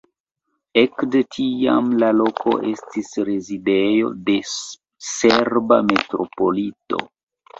Ekde 0.81 1.19
tiam 1.35 1.89
la 2.03 2.07
loko 2.21 2.55
estis 2.69 3.11
rezidejo 3.29 4.09
de 4.29 4.39
serba 5.09 5.81
metropolito. 5.93 7.05